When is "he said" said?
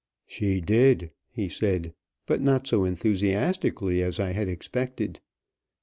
1.29-1.93